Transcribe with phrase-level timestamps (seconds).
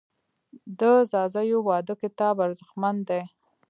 [0.79, 0.81] د
[1.11, 3.21] ځاځیو واده کتاب ارزښتمن دی.